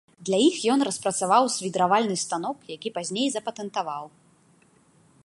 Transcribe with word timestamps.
Для 0.27 0.37
іх 0.45 0.55
ён 0.75 0.79
распрацаваў 0.87 1.49
свідравальны 1.57 2.17
станок, 2.25 2.57
які 2.75 2.89
пазней 2.97 3.27
запатэнтаваў. 3.37 4.05